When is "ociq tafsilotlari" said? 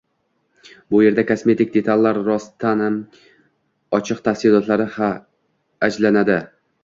3.99-4.89